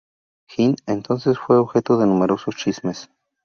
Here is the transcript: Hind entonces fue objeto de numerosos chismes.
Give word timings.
Hind 0.49 0.81
entonces 0.87 1.37
fue 1.37 1.57
objeto 1.59 1.95
de 1.99 2.07
numerosos 2.07 2.55
chismes. 2.55 3.11